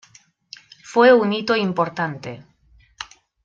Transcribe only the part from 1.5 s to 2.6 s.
importante.